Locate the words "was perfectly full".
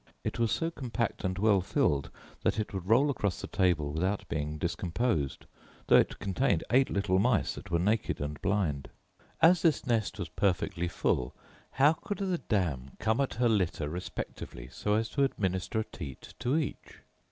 10.17-11.35